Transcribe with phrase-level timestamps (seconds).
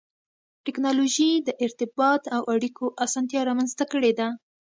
[0.65, 4.27] ټکنالوجي د ارتباط او اړیکو اسانتیا رامنځته کړې ده.